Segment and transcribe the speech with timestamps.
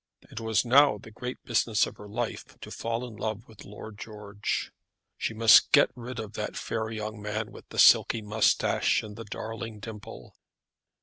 [0.31, 3.99] It was now the great business of her life to fall in love with Lord
[3.99, 4.71] George.
[5.15, 9.25] She must get rid of that fair young man with the silky moustache and the
[9.25, 10.35] darling dimple.